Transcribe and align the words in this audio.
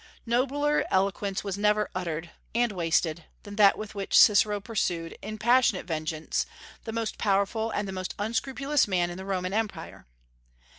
Nobler 0.25 0.83
eloquence 0.89 1.43
was 1.43 1.59
never 1.59 1.87
uttered, 1.93 2.31
and 2.55 2.71
wasted, 2.71 3.25
than 3.43 3.55
that 3.57 3.77
with 3.77 3.93
which 3.93 4.17
Cicero 4.17 4.59
pursued, 4.59 5.15
in 5.21 5.37
passionate 5.37 5.85
vengeance, 5.85 6.47
the 6.85 6.91
most 6.91 7.19
powerful 7.19 7.69
and 7.69 7.87
the 7.87 7.91
most 7.93 8.15
unscrupulous 8.17 8.87
man 8.87 9.11
in 9.11 9.17
the 9.19 9.25
Roman 9.25 9.53
Empire. 9.53 10.07